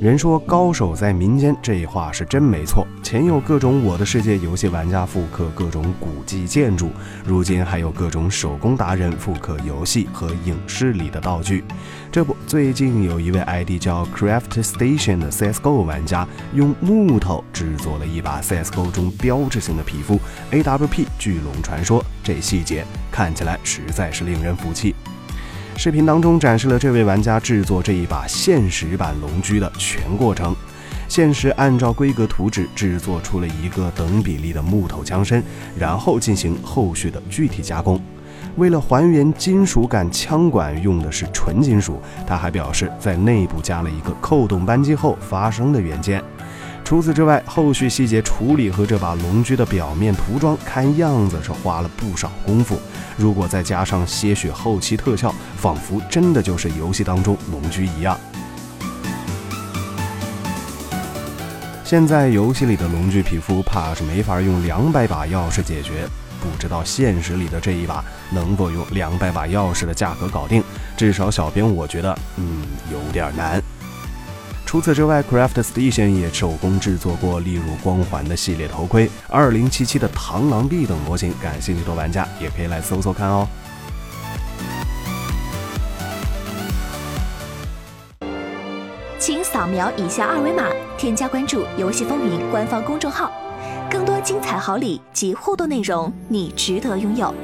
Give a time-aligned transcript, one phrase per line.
[0.00, 2.86] 人说高手在民间，这话是真没错。
[3.02, 6.90] 前有各种《我的世界》游戏玩家复刻各种古迹建筑，
[7.26, 11.64] 如今还有各种手工达人复刻游戏和影视里的道具。
[12.12, 16.24] 这不，最近有一位 ID 叫 Craft Station 的 CS:GO 玩家，
[16.54, 20.20] 用木头制作了一把 CS:GO 中标志性的皮肤
[20.52, 24.94] AWP 巨龙传说，这细节看起来实在是令人服气。
[25.78, 30.52] 视频当中展示了这位玩家制作这一把现实版龙驹的全过程。
[31.06, 35.40] 现实按照规格图纸制作出了一个等比例的木头枪身，
[35.78, 38.00] 然后进行后续的具体加工。
[38.56, 42.02] 为了还原金属感，枪管用的是纯金属。
[42.26, 46.20] 他还表示，在内部加了一个扣动扳机后发声的元件。
[46.88, 52.80] 除此之外，后续细节处理和这把龙驹的表面涂装，看样子是花了不少功夫。
[53.14, 58.18] 如果再加上些许后期特效，仿佛真的就是游戏当中龙驹一样。
[61.84, 66.08] 现在游戏里的龙驹皮肤，怕是没法用两百把钥匙解决。
[66.40, 70.64] 不知道现实里的这一把能否用两百把钥匙的价格搞定？
[70.96, 73.62] 至少小编我觉得，嗯，有点难。
[74.68, 83.48] 除此之外，Craft Station 也手工制作过例如光环的系列头盔、二零七七的螳螂臂等模型，感兴趣的玩家也可以来搜搜看哦。
[89.18, 90.64] 请扫描以下二维码，
[90.98, 93.32] 添加关注“游戏风云”官方公众号，
[93.90, 97.34] 更多精彩好礼及互动内容，你值得拥有。